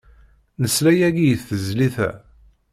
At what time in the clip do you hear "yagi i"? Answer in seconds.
0.99-1.35